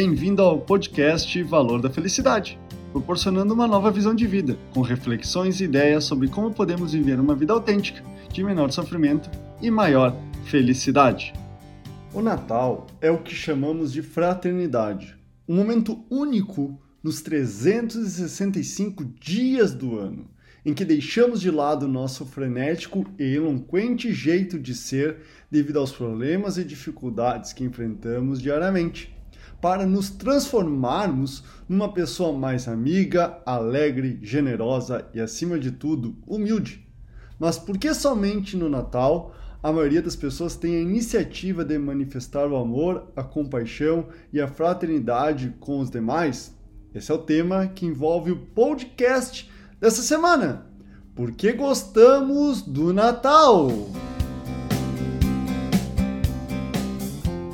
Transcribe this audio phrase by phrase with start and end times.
[0.00, 2.56] Bem-vindo ao podcast Valor da Felicidade,
[2.92, 7.34] proporcionando uma nova visão de vida, com reflexões e ideias sobre como podemos viver uma
[7.34, 8.00] vida autêntica,
[8.32, 9.28] de menor sofrimento
[9.60, 11.32] e maior felicidade.
[12.14, 19.98] O Natal é o que chamamos de fraternidade, um momento único nos 365 dias do
[19.98, 20.30] ano,
[20.64, 25.16] em que deixamos de lado nosso frenético e eloquente jeito de ser
[25.50, 29.17] devido aos problemas e dificuldades que enfrentamos diariamente,
[29.60, 36.86] para nos transformarmos numa pessoa mais amiga, alegre, generosa e, acima de tudo, humilde.
[37.38, 42.46] Mas por que somente no Natal a maioria das pessoas tem a iniciativa de manifestar
[42.46, 46.56] o amor, a compaixão e a fraternidade com os demais?
[46.94, 50.66] Esse é o tema que envolve o podcast dessa semana.
[51.14, 53.68] Por que gostamos do Natal?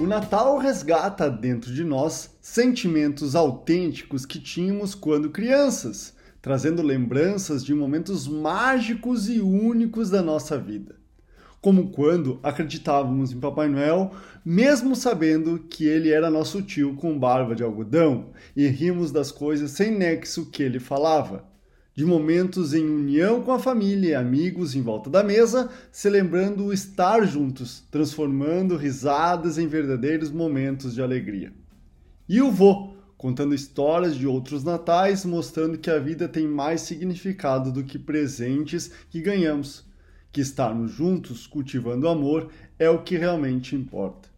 [0.04, 7.72] O Natal resgata dentro de nós sentimentos autênticos que tínhamos quando crianças, trazendo lembranças de
[7.72, 10.96] momentos mágicos e únicos da nossa vida
[11.58, 14.10] como quando acreditávamos em Papai Noel,
[14.44, 19.70] mesmo sabendo que ele era nosso tio com barba de algodão, e rimos das coisas
[19.70, 21.42] sem nexo que ele falava.
[21.94, 26.72] De momentos em união com a família e amigos em volta da mesa, celebrando o
[26.72, 31.52] estar juntos, transformando risadas em verdadeiros momentos de alegria.
[32.28, 37.70] E o vô, contando histórias de outros natais, mostrando que a vida tem mais significado
[37.70, 39.84] do que presentes que ganhamos
[40.34, 44.28] que estarmos juntos cultivando amor é o que realmente importa.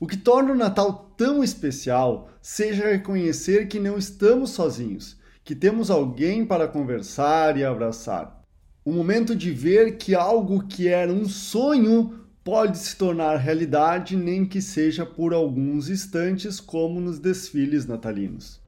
[0.00, 5.16] O que torna o Natal tão especial seja reconhecer que não estamos sozinhos,
[5.48, 8.42] que temos alguém para conversar e abraçar.
[8.84, 14.44] O momento de ver que algo que era um sonho pode se tornar realidade, nem
[14.44, 18.60] que seja por alguns instantes, como nos desfiles natalinos.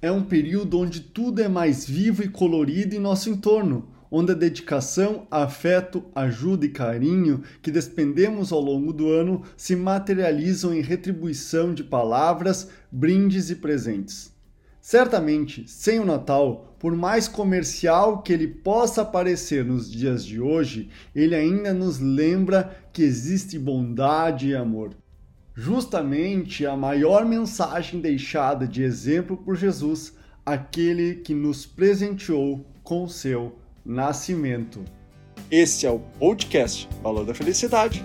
[0.00, 4.36] É um período onde tudo é mais vivo e colorido em nosso entorno, onde a
[4.36, 11.74] dedicação, afeto, ajuda e carinho que despendemos ao longo do ano se materializam em retribuição
[11.74, 14.32] de palavras, brindes e presentes.
[14.84, 20.90] Certamente, sem o Natal, por mais comercial que ele possa parecer nos dias de hoje,
[21.16, 24.90] ele ainda nos lembra que existe bondade e amor.
[25.54, 30.12] Justamente a maior mensagem deixada de exemplo por Jesus,
[30.44, 34.84] aquele que nos presenteou com seu nascimento.
[35.50, 38.04] Esse é o podcast Valor da Felicidade.